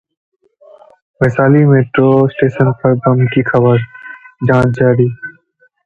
[1.21, 3.83] Vaishali metro station पर बम की खबर,
[4.43, 5.09] जांच जारी